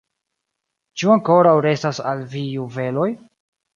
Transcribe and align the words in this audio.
Ĉu 1.01 1.11
ankoraŭ 1.15 1.53
restas 1.67 2.03
al 2.13 2.25
vi 2.33 2.43
juveloj? 2.57 3.11